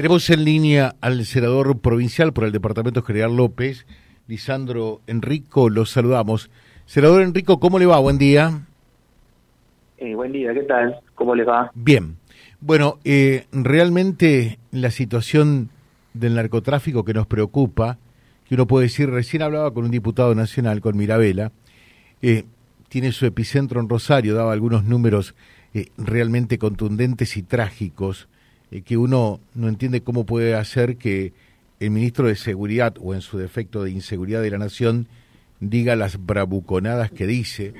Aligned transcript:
Tenemos 0.00 0.30
en 0.30 0.46
línea 0.46 0.96
al 1.02 1.26
senador 1.26 1.78
provincial 1.78 2.32
por 2.32 2.44
el 2.44 2.52
Departamento 2.52 3.02
General 3.02 3.36
López, 3.36 3.84
Lisandro 4.28 5.02
Enrico, 5.06 5.68
los 5.68 5.90
saludamos. 5.90 6.50
Senador 6.86 7.20
Enrico, 7.20 7.60
¿cómo 7.60 7.78
le 7.78 7.84
va? 7.84 7.98
Buen 7.98 8.16
día. 8.16 8.62
Eh, 9.98 10.14
buen 10.14 10.32
día, 10.32 10.54
¿qué 10.54 10.62
tal? 10.62 10.98
¿Cómo 11.14 11.34
le 11.34 11.44
va? 11.44 11.70
Bien. 11.74 12.16
Bueno, 12.62 12.98
eh, 13.04 13.44
realmente 13.52 14.58
la 14.70 14.90
situación 14.90 15.68
del 16.14 16.34
narcotráfico 16.34 17.04
que 17.04 17.12
nos 17.12 17.26
preocupa, 17.26 17.98
que 18.48 18.54
uno 18.54 18.66
puede 18.66 18.86
decir, 18.86 19.10
recién 19.10 19.42
hablaba 19.42 19.70
con 19.74 19.84
un 19.84 19.90
diputado 19.90 20.34
nacional, 20.34 20.80
con 20.80 20.96
Mirabela, 20.96 21.52
eh, 22.22 22.44
tiene 22.88 23.12
su 23.12 23.26
epicentro 23.26 23.82
en 23.82 23.90
Rosario, 23.90 24.34
daba 24.34 24.54
algunos 24.54 24.82
números 24.82 25.34
realmente 25.98 26.56
contundentes 26.56 27.36
y 27.36 27.42
trágicos 27.42 28.29
eh, 28.70 28.82
que 28.82 28.96
uno 28.96 29.40
no 29.54 29.68
entiende 29.68 30.02
cómo 30.02 30.24
puede 30.26 30.54
hacer 30.54 30.96
que 30.96 31.32
el 31.80 31.90
ministro 31.90 32.28
de 32.28 32.36
Seguridad, 32.36 32.94
o 33.00 33.14
en 33.14 33.22
su 33.22 33.38
defecto 33.38 33.82
de 33.82 33.90
Inseguridad 33.90 34.42
de 34.42 34.50
la 34.50 34.58
Nación, 34.58 35.08
diga 35.60 35.96
las 35.96 36.24
bravuconadas 36.24 37.10
que 37.10 37.26
dice. 37.26 37.74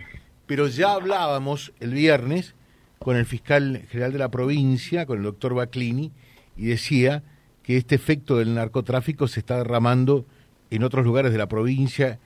Pero 0.47 0.69
ya 0.69 0.93
hablábamos 0.93 1.73
el 1.81 1.93
viernes 1.93 2.55
con 2.99 3.17
el 3.17 3.27
fiscal 3.27 3.83
general 3.91 4.13
de 4.13 4.19
la 4.19 4.31
provincia, 4.31 5.07
con 5.07 5.19
el 5.19 5.25
doctor 5.25 5.55
Baclini, 5.55 6.13
y 6.57 6.67
decía 6.67 7.23
que 7.63 7.77
este 7.77 7.95
efecto 7.95 8.39
del 8.39 8.55
narcotráfico 8.55 9.29
se 9.29 9.41
está 9.41 9.59
derramando 9.59 10.27
en 10.71 10.83
otros 10.83 11.05
lugares 11.05 11.33
de 11.33 11.39
la 11.39 11.49
provincia, 11.49 12.19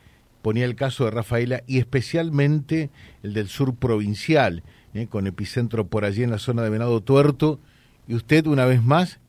ponía 0.43 0.65
el 0.65 0.75
caso 0.75 1.05
de 1.05 1.11
Rafaela 1.11 1.63
y 1.67 1.79
especialmente 1.79 2.91
el 3.23 3.35
del 3.35 3.49
sur 3.49 3.75
provincial, 3.75 4.63
eh, 4.95 5.07
con 5.07 5.27
epicentro 5.27 5.87
por 5.87 6.05
allí 6.05 6.23
en 6.23 6.31
la 6.31 6.39
zona 6.39 6.63
de 6.63 6.71
Venado 6.71 7.01
Tuerto, 7.01 7.61
y 8.07 8.15
usted 8.15 8.47
una 8.47 8.67
vez 8.67 8.83
más 8.83 9.21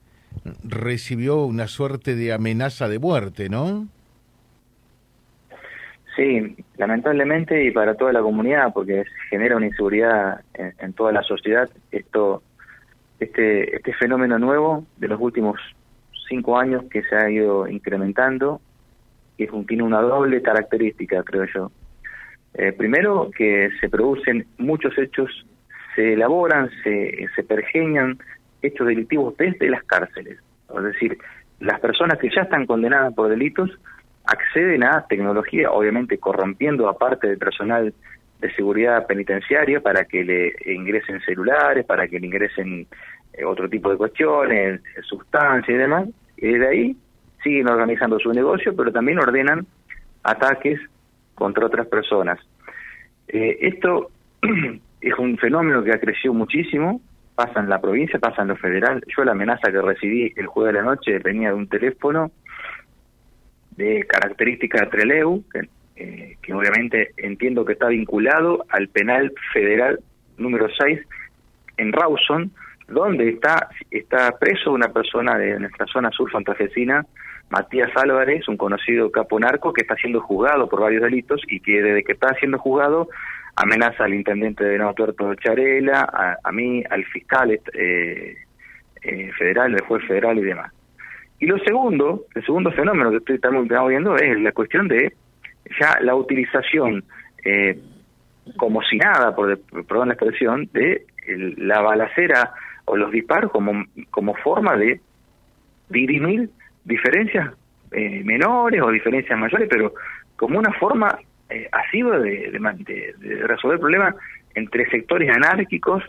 recibió 0.64 1.46
una 1.46 1.68
suerte 1.68 2.16
de 2.16 2.34
amenaza 2.34 2.88
de 2.88 3.00
muerte, 3.00 3.50
¿no? 3.50 3.88
Sí, 6.16 6.56
lamentablemente 6.78 7.66
y 7.66 7.72
para 7.72 7.96
toda 7.96 8.14
la 8.14 8.22
comunidad, 8.22 8.72
porque 8.74 9.04
genera 9.30 9.58
una 9.58 9.66
inseguridad 9.66 10.42
en, 10.54 10.94
toda 10.94 11.12
la 11.12 11.24
sociedad. 11.24 11.70
Esto, 11.92 12.42
este, 13.20 13.76
este 13.76 13.94
fenómeno 13.94 14.40
nuevo 14.40 14.86
de 14.98 15.10
los 15.10 15.20
últimos 15.20 15.60
cinco 16.30 16.58
años 16.58 16.86
que 16.90 17.04
se 17.04 17.16
ha 17.16 17.30
ido 17.30 17.68
incrementando, 17.68 18.62
que 19.38 19.50
tiene 19.68 19.84
una 19.84 20.02
doble 20.02 20.42
característica, 20.42 21.22
creo 21.24 21.46
yo. 21.54 21.72
Eh, 22.54 22.72
primero, 22.72 23.30
que 23.36 23.70
se 23.82 23.90
producen 23.90 24.48
muchos 24.58 24.98
hechos, 24.98 25.46
se 25.96 26.14
elaboran, 26.14 26.70
se, 26.84 27.28
se 27.36 27.44
pergeñan 27.44 28.18
hechos 28.66 28.88
delictivos 28.88 29.36
desde 29.38 29.70
las 29.70 29.84
cárceles. 29.84 30.40
Es 30.76 30.84
decir, 30.84 31.18
las 31.60 31.80
personas 31.80 32.20
que 32.20 32.30
ya 32.30 32.42
están 32.42 32.66
condenadas 32.66 33.14
por 33.14 33.30
delitos 33.30 33.70
acceden 34.26 34.84
a 34.84 35.06
tecnología, 35.08 35.72
obviamente 35.72 36.18
corrompiendo 36.18 36.90
a 36.90 36.98
parte 36.98 37.28
del 37.28 37.38
personal 37.38 37.94
de 38.40 38.54
seguridad 38.54 39.06
penitenciaria 39.08 39.80
para 39.80 40.06
que 40.06 40.24
le 40.24 40.54
ingresen 40.66 41.22
celulares, 41.22 41.86
para 41.86 42.08
que 42.08 42.20
le 42.20 42.28
ingresen 42.28 42.88
eh, 43.34 43.46
otro 43.46 43.70
tipo 43.70 43.90
de 43.90 43.98
cuestiones, 43.98 44.82
sustancias 45.04 45.70
y 45.70 45.78
demás, 45.78 46.10
y 46.38 46.48
desde 46.48 46.68
ahí 46.68 46.98
siguen 47.44 47.70
organizando 47.70 48.20
su 48.20 48.32
negocio, 48.34 48.76
pero 48.76 48.92
también 48.92 49.20
ordenan 49.20 49.66
ataques 50.24 50.80
contra 51.36 51.68
otras 51.68 51.88
personas. 51.88 52.40
Eh, 53.28 53.58
esto 53.62 54.10
es 55.02 55.14
un 55.18 55.38
fenómeno 55.38 55.84
que 55.84 55.92
ha 55.92 56.00
crecido 56.00 56.34
muchísimo, 56.34 57.02
pasa 57.36 57.60
en 57.60 57.70
la 57.70 57.82
provincia, 57.82 58.20
pasa 58.20 58.42
en 58.42 58.50
lo 58.50 58.56
federal. 58.56 59.04
Yo 59.16 59.24
la 59.24 59.34
amenaza 59.34 59.72
que 59.72 59.82
recibí 59.82 60.34
el 60.36 60.48
jueves 60.48 60.74
de 60.74 60.80
la 60.80 60.86
noche 60.86 61.20
venía 61.20 61.50
de 61.50 61.56
un 61.56 61.68
teléfono 61.68 62.32
de 63.72 64.06
característica 64.08 64.90
Treleu, 64.90 65.44
que, 65.52 65.68
eh, 65.98 66.38
que 66.42 66.54
obviamente 66.54 67.12
entiendo 67.18 67.66
que 67.66 67.74
está 67.74 67.88
vinculado 67.88 68.66
al 68.70 68.88
penal 68.88 69.34
federal 69.54 70.00
número 70.38 70.68
6 70.70 71.00
en 71.78 71.92
Rawson, 71.92 72.52
donde 72.88 73.30
está, 73.30 73.70
está 73.92 74.38
preso 74.38 74.72
una 74.72 74.90
persona 74.90 75.38
de 75.38 75.60
nuestra 75.60 75.86
zona 75.88 76.12
sur 76.12 76.32
fantafesina, 76.32 77.06
Matías 77.56 77.90
Álvarez, 77.96 78.50
un 78.50 78.58
conocido 78.58 79.10
capo 79.10 79.40
narco 79.40 79.72
que 79.72 79.84
está 79.84 79.96
siendo 79.96 80.20
juzgado 80.20 80.68
por 80.68 80.82
varios 80.82 81.02
delitos 81.02 81.42
y 81.48 81.62
que 81.62 81.82
desde 81.82 82.04
que 82.04 82.12
está 82.12 82.34
siendo 82.34 82.60
juzgado 82.60 83.08
amenaza 83.56 84.04
al 84.04 84.14
intendente 84.14 84.66
de 84.66 84.78
Nuevo 84.78 84.94
Tuerto 84.94 85.34
Charela, 85.36 86.38
a, 86.44 86.52
mí, 86.52 86.84
al 86.90 87.06
fiscal 87.06 87.52
eh, 87.52 88.36
eh, 89.02 89.32
federal, 89.38 89.74
el 89.74 89.80
juez 89.84 90.06
federal 90.06 90.38
y 90.38 90.42
demás. 90.42 90.74
Y 91.40 91.46
lo 91.46 91.58
segundo, 91.60 92.26
el 92.36 92.44
segundo 92.44 92.74
fenómeno 92.74 93.10
que 93.12 93.18
estoy, 93.18 93.36
estamos, 93.36 93.66
viendo 93.88 94.18
es 94.18 94.38
la 94.42 94.52
cuestión 94.52 94.90
de 94.90 95.14
ya 95.80 95.98
la 96.02 96.14
utilización, 96.14 97.06
eh, 97.46 97.80
como 98.58 98.82
si 98.82 98.98
nada, 98.98 99.34
por, 99.34 99.58
perdón 99.88 100.10
la 100.10 100.16
expresión, 100.16 100.70
de 100.74 101.06
la 101.56 101.80
balacera 101.80 102.52
o 102.84 102.98
los 102.98 103.14
disparos 103.14 103.50
como, 103.50 103.86
como 104.12 104.36
forma 104.36 104.76
de 104.76 105.00
dirimir 105.88 106.50
diferencias 106.86 107.54
eh, 107.92 108.24
menores 108.24 108.82
o 108.82 108.90
diferencias 108.90 109.38
mayores, 109.38 109.68
pero 109.70 109.94
como 110.36 110.60
una 110.60 110.72
forma 110.74 111.18
eh, 111.50 111.68
ha 111.72 111.90
sido 111.92 112.20
de, 112.20 112.52
de, 112.52 113.48
resolver 113.48 113.80
problemas 113.80 114.16
entre 114.56 114.90
sectores 114.90 115.30
anárquicos, 115.30 116.04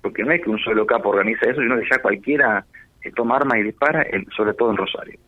porque 0.00 0.22
no 0.24 0.32
es 0.32 0.42
que 0.42 0.50
un 0.50 0.58
solo 0.58 0.86
capo 0.86 1.10
organiza 1.10 1.50
eso, 1.50 1.60
sino 1.60 1.78
que 1.78 1.88
ya 1.90 1.98
cualquiera 2.00 2.64
eh, 3.02 3.12
toma 3.14 3.36
armas 3.36 3.58
y 3.58 3.62
dispara, 3.64 4.06
sobre 4.36 4.54
todo 4.54 4.70
en 4.70 4.76
Rosario. 4.76 5.18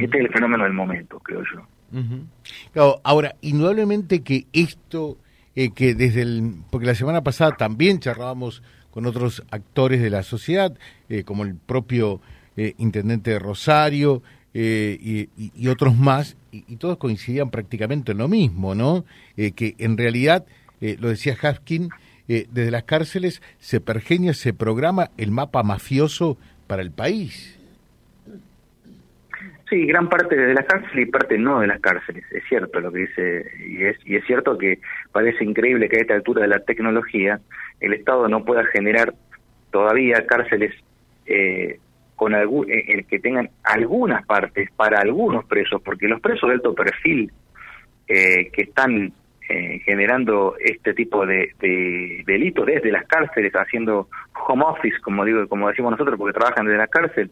Este 0.00 0.18
es 0.18 0.24
el 0.24 0.32
fenómeno 0.32 0.64
del 0.64 0.72
momento, 0.72 1.20
creo 1.20 1.42
yo. 1.52 2.98
ahora, 3.04 3.34
indudablemente 3.42 4.22
que 4.22 4.46
esto, 4.54 5.18
eh, 5.54 5.70
que 5.74 5.94
desde 5.94 6.22
el, 6.22 6.54
porque 6.70 6.86
la 6.86 6.94
semana 6.94 7.22
pasada 7.22 7.56
también 7.56 8.00
charlábamos 8.00 8.62
con 8.90 9.04
otros 9.04 9.44
actores 9.50 10.00
de 10.00 10.08
la 10.08 10.22
sociedad, 10.22 10.74
eh, 11.10 11.24
como 11.24 11.44
el 11.44 11.56
propio 11.56 12.22
intendente 12.78 13.32
de 13.32 13.38
Rosario, 13.38 14.22
eh, 14.58 15.28
y, 15.36 15.68
otros 15.68 15.98
más, 15.98 16.34
y, 16.50 16.76
todos 16.76 16.96
coincidían 16.96 17.50
prácticamente 17.50 18.12
en 18.12 18.18
lo 18.18 18.26
mismo, 18.26 18.74
¿no? 18.74 19.04
Eh, 19.36 19.52
que 19.52 19.74
en 19.76 19.98
realidad, 19.98 20.46
eh, 20.80 20.96
lo 20.98 21.10
decía 21.10 21.36
Haskin, 21.38 21.90
desde 22.26 22.70
las 22.70 22.84
cárceles 22.84 23.42
se 23.58 23.82
pergeña, 23.82 24.32
se 24.32 24.54
programa 24.54 25.10
el 25.18 25.30
mapa 25.30 25.62
mafioso 25.62 26.38
para 26.66 26.80
el 26.80 26.90
país. 26.90 27.60
Sí, 29.68 29.84
gran 29.84 30.08
parte 30.08 30.34
de 30.34 30.54
las 30.54 30.64
cárceles 30.64 31.06
y 31.06 31.10
parte 31.10 31.36
no 31.36 31.60
de 31.60 31.66
las 31.66 31.80
cárceles, 31.80 32.24
es 32.32 32.42
cierto 32.48 32.80
lo 32.80 32.90
que 32.90 33.00
dice, 33.00 33.44
y 33.68 33.84
es, 33.84 33.98
y 34.06 34.16
es 34.16 34.24
cierto 34.24 34.56
que 34.56 34.78
parece 35.12 35.44
increíble 35.44 35.90
que 35.90 35.98
a 35.98 36.00
esta 36.00 36.14
altura 36.14 36.42
de 36.42 36.48
la 36.48 36.60
tecnología 36.60 37.40
el 37.80 37.92
Estado 37.92 38.26
no 38.26 38.42
pueda 38.46 38.64
generar 38.72 39.12
todavía 39.70 40.26
cárceles 40.26 40.72
eh, 41.26 41.78
con 42.16 42.34
algún, 42.34 42.70
eh, 42.70 43.04
que 43.08 43.20
tengan 43.20 43.50
algunas 43.62 44.26
partes 44.26 44.70
para 44.72 45.00
algunos 45.00 45.44
presos, 45.44 45.80
porque 45.82 46.08
los 46.08 46.20
presos 46.20 46.48
de 46.48 46.54
alto 46.54 46.74
perfil 46.74 47.30
eh, 48.08 48.50
que 48.50 48.62
están 48.62 49.12
eh, 49.48 49.80
generando 49.84 50.56
este 50.58 50.94
tipo 50.94 51.26
de, 51.26 51.50
de, 51.60 52.24
delitos 52.26 52.66
desde 52.66 52.90
las 52.90 53.04
cárceles, 53.06 53.52
haciendo 53.52 54.08
home 54.48 54.64
office, 54.66 54.98
como 55.02 55.24
digo, 55.24 55.46
como 55.46 55.68
decimos 55.68 55.92
nosotros, 55.92 56.18
porque 56.18 56.38
trabajan 56.38 56.66
desde 56.66 56.78
la 56.78 56.88
cárcel, 56.88 57.30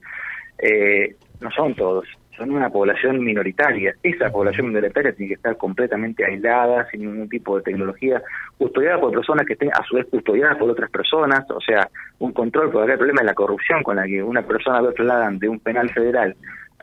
no 1.40 1.50
son 1.50 1.74
todos 1.74 2.06
son 2.36 2.50
una 2.50 2.70
población 2.70 3.22
minoritaria. 3.22 3.94
Esa 4.02 4.30
población 4.30 4.68
minoritaria 4.68 5.12
tiene 5.12 5.28
que 5.28 5.34
estar 5.34 5.56
completamente 5.56 6.24
aislada, 6.24 6.88
sin 6.90 7.02
ningún 7.02 7.28
tipo 7.28 7.56
de 7.56 7.62
tecnología, 7.62 8.22
custodiada 8.58 9.00
por 9.00 9.12
personas 9.12 9.46
que 9.46 9.54
estén 9.54 9.70
a 9.70 9.84
su 9.84 9.96
vez 9.96 10.06
custodiadas 10.10 10.56
por 10.56 10.70
otras 10.70 10.90
personas, 10.90 11.48
o 11.50 11.60
sea, 11.60 11.88
un 12.18 12.32
control, 12.32 12.70
porque 12.70 12.92
el 12.92 12.98
problema 12.98 13.20
es 13.20 13.26
la 13.26 13.34
corrupción 13.34 13.82
con 13.82 13.96
la 13.96 14.06
que 14.06 14.22
una 14.22 14.42
persona 14.42 14.80
lo 14.80 14.92
trasladan 14.92 15.38
de 15.38 15.48
un 15.48 15.60
penal 15.60 15.90
federal 15.90 16.34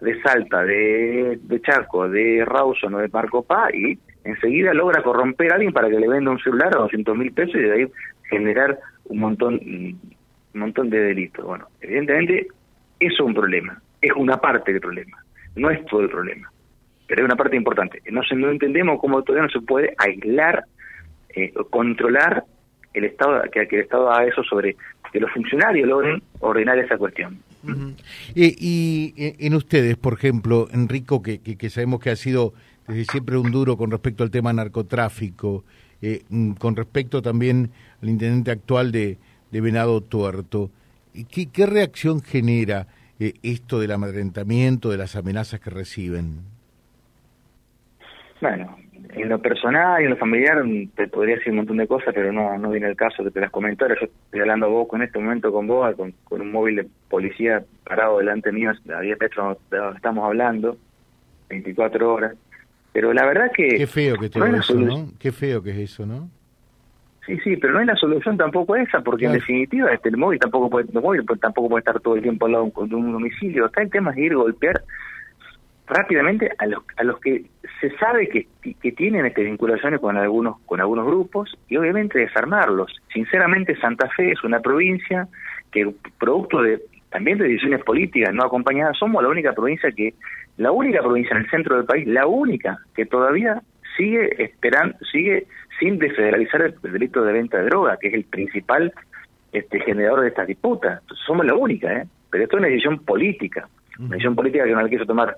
de 0.01 0.21
Salta, 0.21 0.63
de, 0.63 1.39
de 1.41 1.61
Charco, 1.61 2.09
de 2.09 2.43
Rawson 2.43 2.95
o 2.95 2.99
de 2.99 3.09
Marco 3.09 3.43
Pá 3.43 3.69
y 3.71 3.99
enseguida 4.23 4.73
logra 4.73 5.03
corromper 5.03 5.51
a 5.51 5.55
alguien 5.55 5.73
para 5.73 5.89
que 5.89 5.99
le 5.99 6.07
venda 6.07 6.31
un 6.31 6.39
celular 6.39 6.75
a 6.75 6.81
200 6.81 7.15
mil 7.15 7.31
pesos 7.31 7.55
y 7.55 7.59
de 7.59 7.71
ahí 7.71 7.87
generar 8.27 8.79
un 9.05 9.19
montón, 9.19 9.59
un 9.63 9.99
montón 10.59 10.89
de 10.89 11.01
delitos. 11.01 11.45
Bueno, 11.45 11.67
evidentemente 11.81 12.47
eso 12.99 13.13
es 13.13 13.19
un 13.19 13.33
problema, 13.35 13.79
es 14.01 14.11
una 14.15 14.37
parte 14.37 14.71
del 14.71 14.81
problema 14.81 15.21
no 15.55 15.69
es 15.69 15.83
todo 15.85 16.01
el 16.01 16.09
problema, 16.09 16.51
pero 17.07 17.21
es 17.21 17.25
una 17.25 17.35
parte 17.35 17.55
importante. 17.55 18.01
No, 18.11 18.23
se, 18.23 18.35
no 18.35 18.49
entendemos 18.49 18.99
cómo 18.99 19.23
todavía 19.23 19.47
no 19.47 19.59
se 19.59 19.65
puede 19.65 19.93
aislar, 19.97 20.65
eh, 21.35 21.53
controlar 21.69 22.45
el 22.93 23.05
Estado, 23.05 23.41
que, 23.51 23.67
que 23.67 23.77
el 23.77 23.81
Estado 23.83 24.11
haga 24.11 24.27
eso 24.27 24.43
sobre 24.43 24.75
que 25.11 25.19
los 25.19 25.31
funcionarios 25.31 25.87
logren 25.87 26.21
ordenar 26.39 26.79
esa 26.79 26.97
cuestión. 26.97 27.39
y, 28.33 29.13
en 29.17 29.53
ustedes, 29.53 29.97
por 29.97 30.13
ejemplo, 30.13 30.67
Enrico, 30.73 31.21
que, 31.21 31.39
que, 31.39 31.69
sabemos 31.69 31.99
que 31.99 32.09
ha 32.09 32.15
sido 32.15 32.53
desde 32.87 33.05
siempre 33.05 33.37
un 33.37 33.51
duro 33.51 33.77
con 33.77 33.91
respecto 33.91 34.23
al 34.23 34.31
tema 34.31 34.53
narcotráfico, 34.53 35.63
eh, 36.01 36.21
mm, 36.29 36.53
con 36.53 36.75
respecto 36.75 37.21
también 37.21 37.71
al 38.01 38.09
intendente 38.09 38.51
actual 38.51 38.91
de, 38.91 39.17
de 39.51 39.61
Venado 39.61 40.01
Tuerto, 40.01 40.71
¿qué, 41.29 41.49
qué 41.51 41.65
reacción 41.65 42.21
genera? 42.21 42.87
Eh, 43.21 43.33
esto 43.43 43.79
del 43.79 43.91
amedrentamiento, 43.91 44.89
de 44.89 44.97
las 44.97 45.15
amenazas 45.15 45.59
que 45.59 45.69
reciben? 45.69 46.39
Bueno, 48.41 48.75
en 49.13 49.29
lo 49.29 49.39
personal 49.39 50.01
y 50.01 50.05
en 50.05 50.09
lo 50.09 50.17
familiar 50.17 50.63
te 50.95 51.07
podría 51.07 51.35
decir 51.35 51.51
un 51.51 51.57
montón 51.57 51.77
de 51.77 51.87
cosas, 51.87 52.15
pero 52.15 52.31
no 52.33 52.57
no 52.57 52.71
viene 52.71 52.87
el 52.87 52.95
caso 52.95 53.23
que 53.31 53.39
las 53.39 53.51
comento. 53.51 53.87
yo 53.87 53.93
estoy 53.93 54.39
hablando 54.39 54.71
vos 54.71 54.87
con 54.87 55.03
este 55.03 55.19
momento 55.19 55.51
con 55.51 55.67
vos, 55.67 55.95
con, 55.95 56.15
con 56.23 56.41
un 56.41 56.51
móvil 56.51 56.77
de 56.77 56.87
policía 57.09 57.63
parado 57.83 58.17
delante 58.17 58.51
mío, 58.51 58.71
a 58.71 59.01
10 59.01 59.19
metros 59.19 59.57
estamos 59.95 60.25
hablando, 60.25 60.77
24 61.49 62.13
horas. 62.13 62.35
Pero 62.91 63.13
la 63.13 63.27
verdad 63.27 63.51
que... 63.55 63.67
Qué 63.67 63.85
feo 63.85 64.17
que 64.17 64.29
todo 64.29 64.47
eso, 64.47 64.73
¿no? 64.73 65.11
Qué 65.19 65.31
feo 65.31 65.61
que 65.61 65.69
es 65.69 65.77
eso, 65.77 66.07
¿no? 66.07 66.27
Sí, 67.25 67.37
sí, 67.43 67.55
pero 67.57 67.73
no 67.73 67.81
es 67.81 67.87
la 67.87 67.95
solución 67.95 68.35
tampoco 68.35 68.75
esa, 68.75 69.01
porque 69.01 69.25
en 69.25 69.33
definitiva 69.33 69.91
este, 69.93 70.09
el 70.09 70.17
móvil 70.17 70.39
tampoco 70.39 70.69
puede, 70.69 70.87
el 70.91 71.01
móvil 71.01 71.23
tampoco 71.39 71.69
puede 71.69 71.81
estar 71.81 71.99
todo 71.99 72.15
el 72.15 72.23
tiempo 72.23 72.47
al 72.47 72.53
lado 72.53 72.71
de 72.75 72.95
un, 72.95 73.11
domicilio. 73.11 73.65
Acá 73.65 73.83
el 73.83 73.91
tema 73.91 74.11
es 74.11 74.17
ir 74.17 74.33
a 74.33 74.37
golpear 74.37 74.81
rápidamente 75.85 76.49
a 76.57 76.65
los, 76.65 76.83
a 76.97 77.03
los 77.03 77.19
que 77.19 77.45
se 77.79 77.95
sabe 77.97 78.27
que, 78.27 78.47
que 78.73 78.91
tienen 78.93 79.25
este, 79.25 79.43
vinculaciones 79.43 79.99
con 79.99 80.17
algunos 80.17 80.59
con 80.61 80.79
algunos 80.79 81.05
grupos 81.05 81.55
y 81.67 81.77
obviamente 81.77 82.17
desarmarlos. 82.17 82.91
Sinceramente 83.13 83.79
Santa 83.79 84.09
Fe 84.09 84.31
es 84.31 84.43
una 84.43 84.59
provincia 84.61 85.27
que 85.71 85.93
producto 86.17 86.61
de 86.63 86.81
también 87.11 87.37
de 87.37 87.49
decisiones 87.49 87.83
políticas 87.83 88.33
no 88.33 88.43
acompañadas 88.43 88.97
somos 88.97 89.21
la 89.21 89.29
única 89.29 89.53
provincia 89.53 89.91
que 89.91 90.13
la 90.57 90.71
única 90.71 91.01
provincia 91.01 91.35
en 91.35 91.43
el 91.43 91.49
centro 91.49 91.75
del 91.75 91.85
país, 91.85 92.07
la 92.07 92.25
única 92.25 92.79
que 92.95 93.05
todavía 93.05 93.61
sigue 93.97 94.43
esperando 94.43 94.97
sigue 95.11 95.47
sin 95.79 95.97
desfederalizar 95.97 96.61
el 96.61 96.75
delito 96.81 97.23
de 97.23 97.33
venta 97.33 97.57
de 97.57 97.65
droga, 97.65 97.97
que 97.97 98.09
es 98.09 98.13
el 98.13 98.25
principal 98.25 98.93
este 99.51 99.79
generador 99.81 100.21
de 100.21 100.29
estas 100.29 100.47
disputas. 100.47 101.01
Somos 101.25 101.45
la 101.45 101.55
única, 101.55 101.91
¿eh? 101.93 102.07
Pero 102.29 102.43
esto 102.43 102.55
es 102.55 102.59
una 102.61 102.69
decisión 102.69 102.99
política, 102.99 103.67
una 103.99 104.09
decisión 104.09 104.35
política 104.35 104.63
que 104.63 104.71
no 104.71 104.81
la 104.81 104.89
quiso 104.89 105.05
tomar 105.05 105.35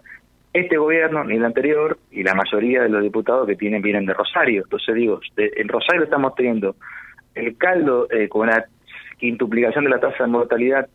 este 0.53 0.77
gobierno 0.77 1.23
ni 1.23 1.35
el 1.35 1.45
anterior 1.45 1.97
y 2.11 2.21
la 2.21 2.35
mayoría 2.35 2.83
de 2.83 2.89
los 2.89 3.01
diputados 3.01 3.47
que 3.47 3.55
tienen 3.55 3.81
vienen 3.81 4.05
de 4.05 4.13
Rosario. 4.13 4.63
Entonces 4.63 4.93
digo, 4.93 5.19
en 5.35 5.67
Rosario 5.67 6.03
estamos 6.03 6.35
teniendo 6.35 6.75
el 7.33 7.57
caldo 7.57 8.07
eh, 8.11 8.29
con 8.29 8.47
la 8.47 8.65
quintuplicación 9.17 9.85
de 9.85 9.89
la 9.89 9.99
tasa 9.99 10.25
de 10.25 10.29
mortalidad 10.29 10.87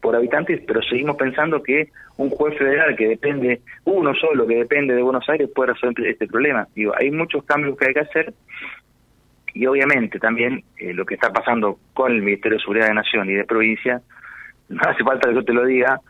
por 0.00 0.16
habitantes, 0.16 0.62
pero 0.66 0.82
seguimos 0.82 1.16
pensando 1.16 1.62
que 1.62 1.88
un 2.16 2.30
juez 2.30 2.56
federal 2.58 2.94
que 2.96 3.08
depende, 3.08 3.60
uno 3.84 4.14
solo 4.14 4.46
que 4.46 4.56
depende 4.56 4.94
de 4.94 5.02
Buenos 5.02 5.28
Aires 5.28 5.48
puede 5.54 5.72
resolver 5.72 6.06
este 6.06 6.26
problema. 6.26 6.68
Digo, 6.74 6.92
hay 6.96 7.10
muchos 7.10 7.44
cambios 7.44 7.76
que 7.76 7.86
hay 7.88 7.94
que 7.94 8.00
hacer 8.00 8.34
y 9.54 9.66
obviamente 9.66 10.18
también 10.18 10.64
eh, 10.78 10.92
lo 10.92 11.06
que 11.06 11.14
está 11.14 11.32
pasando 11.32 11.78
con 11.92 12.12
el 12.12 12.22
Ministerio 12.22 12.58
de 12.58 12.62
Seguridad 12.62 12.88
de 12.88 12.94
Nación 12.94 13.30
y 13.30 13.34
de 13.34 13.44
provincia, 13.44 14.02
no 14.68 14.82
hace 14.82 15.04
falta 15.04 15.28
que 15.28 15.34
yo 15.34 15.44
te 15.44 15.52
lo 15.52 15.64
diga, 15.64 16.00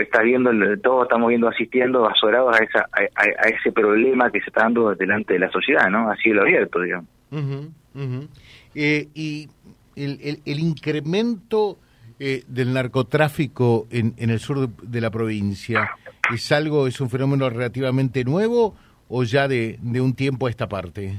está 0.00 0.22
viendo, 0.22 0.50
todos 0.78 1.04
estamos 1.04 1.28
viendo, 1.28 1.48
asistiendo, 1.48 2.08
azorados 2.08 2.54
a, 2.58 2.62
esa, 2.62 2.88
a, 2.92 3.48
ese 3.48 3.72
problema 3.72 4.30
que 4.30 4.40
se 4.40 4.46
está 4.46 4.62
dando 4.62 4.94
delante 4.94 5.34
de 5.34 5.40
la 5.40 5.50
sociedad, 5.50 5.88
¿no? 5.90 6.08
A 6.08 6.16
cielo 6.16 6.42
abierto, 6.42 6.80
digamos. 6.80 7.08
Eh, 8.74 9.08
y 9.14 9.48
el, 9.96 10.38
el, 10.44 10.58
incremento 10.60 11.78
eh, 12.24 12.44
del 12.46 12.72
narcotráfico 12.72 13.88
en, 13.90 14.14
en 14.16 14.30
el 14.30 14.38
sur 14.38 14.68
de, 14.68 15.00
la 15.00 15.10
provincia, 15.10 15.90
¿es 16.32 16.52
algo, 16.52 16.86
es 16.86 17.00
un 17.00 17.10
fenómeno 17.10 17.50
relativamente 17.50 18.22
nuevo 18.22 18.76
o 19.08 19.24
ya 19.24 19.48
de, 19.48 19.76
de 19.82 20.00
un 20.00 20.14
tiempo 20.14 20.46
a 20.46 20.50
esta 20.50 20.68
parte? 20.68 21.14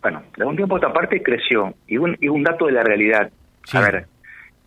Bueno, 0.00 0.22
de 0.38 0.44
un 0.46 0.56
tiempo 0.56 0.76
a 0.76 0.78
esta 0.78 0.90
parte 0.90 1.22
creció, 1.22 1.74
y 1.86 1.98
un, 1.98 2.16
y 2.18 2.28
un 2.28 2.42
dato 2.42 2.64
de 2.64 2.72
la 2.72 2.82
realidad. 2.82 3.30
A 3.74 3.80
ver, 3.80 4.06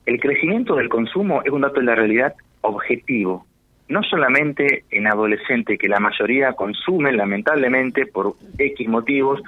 el 0.05 0.19
crecimiento 0.19 0.75
del 0.75 0.87
consumo 0.87 1.41
es 1.43 1.51
un 1.51 1.61
dato 1.61 1.79
de 1.79 1.87
la 1.87 1.95
realidad 1.95 2.35
objetivo, 2.61 3.47
no 3.87 4.03
solamente 4.03 4.85
en 4.91 5.07
adolescentes, 5.07 5.79
que 5.79 5.87
la 5.87 5.99
mayoría 5.99 6.53
consumen 6.53 7.17
lamentablemente 7.17 8.05
por 8.05 8.35
X 8.55 8.87
motivos, 8.87 9.41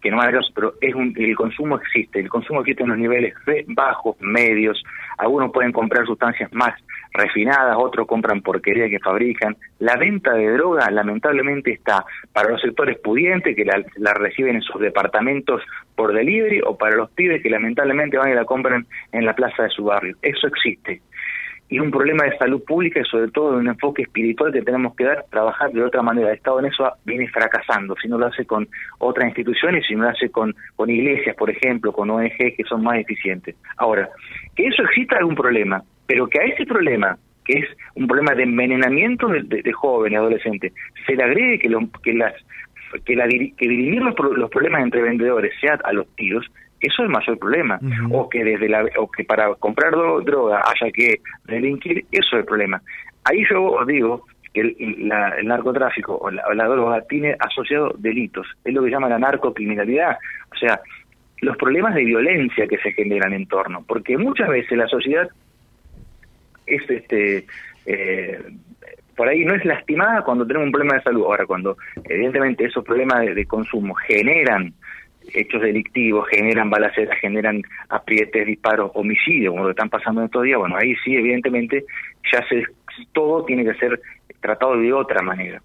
que 0.00 0.10
no 0.10 0.20
hay 0.20 0.32
pero 0.54 0.74
es 0.80 0.94
un, 0.94 1.12
el 1.16 1.34
consumo 1.34 1.76
existe, 1.76 2.20
el 2.20 2.28
consumo 2.28 2.60
existe 2.60 2.82
en 2.82 2.90
los 2.90 2.98
niveles 2.98 3.34
bajos, 3.68 4.16
medios, 4.20 4.82
algunos 5.16 5.52
pueden 5.52 5.72
comprar 5.72 6.06
sustancias 6.06 6.52
más 6.52 6.74
refinadas, 7.12 7.76
otros 7.78 8.06
compran 8.06 8.42
porquería 8.42 8.88
que 8.88 8.98
fabrican. 8.98 9.56
La 9.78 9.96
venta 9.96 10.34
de 10.34 10.52
droga 10.52 10.90
lamentablemente 10.90 11.72
está 11.72 12.04
para 12.32 12.50
los 12.50 12.60
sectores 12.60 12.98
pudientes 12.98 13.56
que 13.56 13.64
la, 13.64 13.82
la, 13.96 14.14
reciben 14.14 14.56
en 14.56 14.62
sus 14.62 14.80
departamentos 14.80 15.62
por 15.96 16.12
delivery 16.12 16.60
o 16.64 16.76
para 16.76 16.96
los 16.96 17.10
pibes 17.10 17.42
que 17.42 17.50
lamentablemente 17.50 18.18
van 18.18 18.30
y 18.30 18.34
la 18.34 18.44
compran 18.44 18.86
en 19.12 19.24
la 19.24 19.34
plaza 19.34 19.64
de 19.64 19.70
su 19.70 19.84
barrio. 19.84 20.16
Eso 20.22 20.46
existe 20.46 21.00
y 21.68 21.78
un 21.78 21.90
problema 21.90 22.24
de 22.24 22.36
salud 22.38 22.62
pública 22.64 23.00
y 23.00 23.04
sobre 23.04 23.30
todo 23.30 23.52
de 23.52 23.58
un 23.58 23.68
enfoque 23.68 24.02
espiritual 24.02 24.52
que 24.52 24.62
tenemos 24.62 24.94
que 24.96 25.04
dar, 25.04 25.24
trabajar 25.30 25.70
de 25.70 25.82
otra 25.82 26.02
manera. 26.02 26.28
El 26.28 26.36
Estado 26.36 26.60
en 26.60 26.66
eso 26.66 26.90
viene 27.04 27.28
fracasando, 27.28 27.94
si 28.00 28.08
no 28.08 28.18
lo 28.18 28.26
hace 28.26 28.46
con 28.46 28.66
otras 28.98 29.28
instituciones, 29.28 29.84
si 29.86 29.94
no 29.94 30.04
lo 30.04 30.10
hace 30.10 30.30
con, 30.30 30.54
con 30.76 30.88
iglesias, 30.88 31.36
por 31.36 31.50
ejemplo, 31.50 31.92
con 31.92 32.10
ONG 32.10 32.36
que 32.56 32.64
son 32.68 32.82
más 32.82 32.98
eficientes. 32.98 33.54
Ahora, 33.76 34.08
que 34.56 34.66
eso 34.66 34.82
exista 34.82 35.18
algún 35.18 35.34
problema, 35.34 35.82
pero 36.06 36.26
que 36.26 36.40
a 36.40 36.44
ese 36.44 36.64
problema, 36.64 37.18
que 37.44 37.58
es 37.58 37.68
un 37.94 38.06
problema 38.06 38.34
de 38.34 38.44
envenenamiento 38.44 39.28
de, 39.28 39.42
de, 39.42 39.72
jóvenes, 39.72 40.18
adolescentes, 40.18 40.72
se 41.06 41.16
le 41.16 41.22
agregue 41.22 41.58
que, 41.58 41.68
lo, 41.68 41.80
que 42.02 42.14
las 42.14 42.34
que, 43.04 43.14
la, 43.14 43.28
que 43.28 43.68
dirimir 43.68 44.02
los, 44.02 44.14
los 44.36 44.50
problemas 44.50 44.82
entre 44.82 45.02
vendedores 45.02 45.52
sea 45.60 45.78
a 45.84 45.92
los 45.92 46.06
tiros, 46.16 46.46
eso 46.80 47.02
es 47.02 47.06
el 47.06 47.08
mayor 47.08 47.38
problema. 47.38 47.80
O 48.10 48.28
que 48.28 48.44
desde 48.44 48.68
la, 48.68 48.84
o 48.98 49.10
que 49.10 49.24
para 49.24 49.54
comprar 49.56 49.92
droga 49.92 50.62
haya 50.66 50.92
que 50.92 51.20
delinquir, 51.44 52.04
eso 52.10 52.36
es 52.36 52.40
el 52.40 52.44
problema. 52.44 52.80
Ahí 53.24 53.42
yo 53.50 53.62
os 53.62 53.86
digo 53.86 54.24
que 54.52 54.60
el, 54.60 55.08
narcotráfico 55.46 56.16
o 56.16 56.30
la, 56.30 56.64
droga 56.66 57.02
tiene 57.02 57.36
asociado 57.38 57.94
delitos, 57.98 58.46
es 58.64 58.72
lo 58.72 58.82
que 58.82 58.90
llama 58.90 59.08
la 59.08 59.18
narcocriminalidad, 59.18 60.16
o 60.52 60.56
sea, 60.56 60.80
los 61.40 61.56
problemas 61.56 61.94
de 61.94 62.04
violencia 62.04 62.66
que 62.66 62.78
se 62.78 62.92
generan 62.92 63.32
en 63.32 63.46
torno, 63.46 63.84
porque 63.86 64.16
muchas 64.16 64.48
veces 64.48 64.76
la 64.76 64.88
sociedad 64.88 65.28
es 66.66 66.90
este 66.90 67.46
eh, 67.86 68.38
por 69.18 69.28
ahí 69.28 69.44
no 69.44 69.52
es 69.54 69.64
lastimada 69.64 70.22
cuando 70.22 70.46
tenemos 70.46 70.66
un 70.66 70.72
problema 70.72 70.94
de 70.94 71.02
salud. 71.02 71.24
Ahora, 71.24 71.44
cuando 71.44 71.76
evidentemente 72.04 72.64
esos 72.64 72.84
problemas 72.84 73.26
de 73.34 73.46
consumo 73.46 73.92
generan 73.94 74.72
hechos 75.34 75.62
delictivos, 75.62 76.28
generan 76.28 76.70
balaceras, 76.70 77.18
generan 77.20 77.62
aprietes, 77.88 78.46
disparos, 78.46 78.90
homicidios, 78.94 79.52
como 79.52 79.64
lo 79.64 79.70
están 79.70 79.90
pasando 79.90 80.20
en 80.20 80.26
estos 80.26 80.42
días, 80.42 80.58
bueno, 80.58 80.76
ahí 80.76 80.94
sí, 81.04 81.14
evidentemente, 81.14 81.84
ya 82.32 82.46
se, 82.48 82.64
todo 83.12 83.44
tiene 83.44 83.64
que 83.64 83.74
ser 83.74 84.00
tratado 84.40 84.76
de 84.76 84.92
otra 84.92 85.22
manera. 85.22 85.62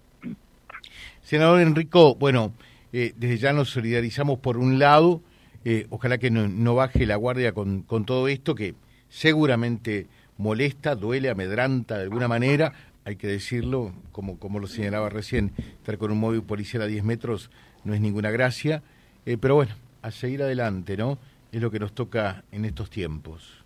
Senador 1.20 1.60
Enrico, 1.60 2.14
bueno, 2.16 2.52
eh, 2.92 3.12
desde 3.16 3.38
ya 3.38 3.52
nos 3.52 3.70
solidarizamos 3.70 4.38
por 4.38 4.56
un 4.56 4.78
lado, 4.78 5.22
eh, 5.64 5.86
ojalá 5.90 6.18
que 6.18 6.30
no, 6.30 6.74
baje 6.74 7.06
la 7.06 7.16
guardia 7.16 7.52
con, 7.52 7.82
con 7.82 8.04
todo 8.04 8.28
esto, 8.28 8.54
que 8.54 8.74
seguramente 9.08 10.06
molesta, 10.36 10.94
duele, 10.94 11.30
amedranta 11.30 11.96
de 11.96 12.04
alguna 12.04 12.28
manera, 12.28 12.72
hay 13.04 13.16
que 13.16 13.26
decirlo, 13.26 13.92
como, 14.12 14.38
como 14.38 14.58
lo 14.58 14.66
señalaba 14.66 15.08
recién, 15.08 15.52
estar 15.56 15.98
con 15.98 16.10
un 16.10 16.18
móvil 16.18 16.42
policial 16.42 16.82
a 16.82 16.86
10 16.86 17.04
metros 17.04 17.50
no 17.84 17.94
es 17.94 18.00
ninguna 18.00 18.30
gracia, 18.30 18.82
eh, 19.26 19.36
pero 19.40 19.56
bueno, 19.56 19.72
a 20.02 20.10
seguir 20.10 20.42
adelante, 20.42 20.96
¿no? 20.96 21.18
Es 21.52 21.60
lo 21.60 21.70
que 21.70 21.78
nos 21.78 21.94
toca 21.94 22.42
en 22.52 22.64
estos 22.64 22.90
tiempos. 22.90 23.64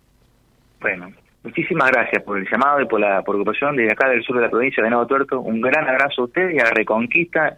Bueno, 0.79 1.11
muchísimas 1.43 1.91
gracias 1.91 2.23
por 2.23 2.37
el 2.37 2.47
llamado 2.49 2.81
y 2.81 2.85
por 2.85 2.99
la 2.99 3.21
preocupación 3.23 3.75
desde 3.75 3.93
acá 3.93 4.09
del 4.09 4.23
sur 4.23 4.35
de 4.37 4.43
la 4.43 4.49
provincia 4.49 4.83
de 4.83 4.89
Nuevo 4.89 5.07
Tuerto. 5.07 5.41
Un 5.41 5.59
gran 5.61 5.87
abrazo 5.87 6.21
a 6.21 6.25
usted 6.25 6.51
y 6.51 6.59
a 6.59 6.65
Reconquista 6.65 7.57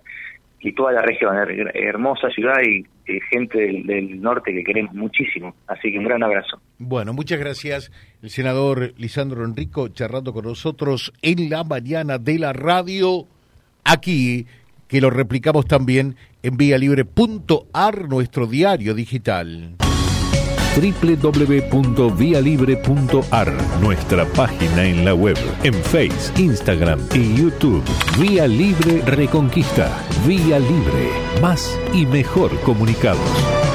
y 0.62 0.74
toda 0.74 0.92
la 0.92 1.02
región, 1.02 1.36
hermosa 1.74 2.30
ciudad 2.30 2.62
y, 2.64 2.86
gente 3.30 3.58
del, 3.58 4.22
norte 4.22 4.54
que 4.54 4.64
queremos 4.64 4.94
muchísimo. 4.94 5.56
Así 5.68 5.92
que 5.92 5.98
un 5.98 6.06
gran 6.06 6.24
abrazo. 6.24 6.62
Bueno, 6.78 7.14
muchas 7.14 7.40
gracias, 7.40 7.92
el 8.22 8.30
senador 8.30 8.94
Lisandro 8.98 9.44
Enrico, 9.44 9.90
charlando 9.90 10.32
con 10.32 10.46
nosotros 10.46 11.12
en 11.22 11.50
la 11.50 11.64
mañana 11.64 12.20
de 12.20 12.40
la 12.40 12.54
radio, 12.54 13.26
aquí, 13.84 14.46
que 14.92 15.00
lo 15.00 15.10
replicamos 15.10 15.66
también 15.68 16.18
en 16.44 16.58
vialibre.ar, 16.58 18.10
nuestro 18.10 18.46
diario 18.46 18.94
digital 18.94 19.78
www.vialibre.ar, 20.76 23.54
nuestra 23.82 24.26
página 24.26 24.86
en 24.86 25.06
la 25.06 25.14
web, 25.14 25.38
en 25.64 25.74
Face, 25.74 26.34
Instagram 26.38 27.00
y 27.14 27.36
YouTube. 27.36 27.84
Vía 28.20 28.48
Libre 28.48 29.02
Reconquista. 29.02 29.90
Vía 30.26 30.60
Libre. 30.60 31.10
Más 31.42 31.78
y 31.94 32.06
mejor 32.06 32.58
comunicados. 32.62 33.71